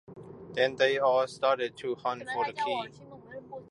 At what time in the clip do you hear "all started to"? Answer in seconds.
0.97-1.93